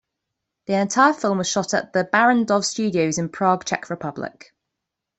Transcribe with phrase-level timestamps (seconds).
[0.65, 4.51] The entire film was shot at the Barrandov Studios in Prague, Czech Republic.